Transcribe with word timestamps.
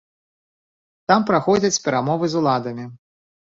Там 1.11 1.27
праходзяць 1.31 1.81
перамовы 1.85 2.25
з 2.35 2.43
уладамі. 2.43 2.91